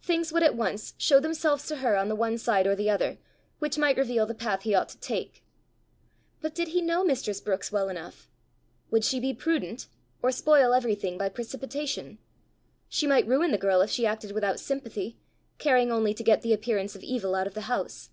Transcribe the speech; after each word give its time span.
Things 0.00 0.32
would 0.32 0.42
at 0.42 0.54
once 0.54 0.94
show 0.96 1.20
themselves 1.20 1.66
to 1.66 1.76
her 1.84 1.94
on 1.94 2.08
the 2.08 2.14
one 2.16 2.38
side 2.38 2.66
or 2.66 2.74
the 2.74 2.88
other, 2.88 3.18
which 3.58 3.76
might 3.76 3.98
reveal 3.98 4.24
the 4.24 4.34
path 4.34 4.62
he 4.62 4.74
ought 4.74 4.88
to 4.88 4.98
take. 5.00 5.44
But 6.40 6.54
did 6.54 6.68
he 6.68 6.80
know 6.80 7.04
mistress 7.04 7.42
Brookes 7.42 7.70
well 7.70 7.90
enough? 7.90 8.30
Would 8.90 9.04
she 9.04 9.20
be 9.20 9.34
prudent, 9.34 9.86
or 10.22 10.32
spoil 10.32 10.72
everything 10.72 11.18
by 11.18 11.28
precipitation? 11.28 12.16
She 12.88 13.06
might 13.06 13.26
ruin 13.28 13.50
the 13.50 13.58
girl 13.58 13.82
if 13.82 13.90
she 13.90 14.06
acted 14.06 14.32
without 14.32 14.58
sympathy, 14.58 15.18
caring 15.58 15.92
only 15.92 16.14
to 16.14 16.24
get 16.24 16.40
the 16.40 16.54
appearance 16.54 16.96
of 16.96 17.02
evil 17.04 17.34
out 17.34 17.46
of 17.46 17.52
the 17.52 17.68
house! 17.68 18.08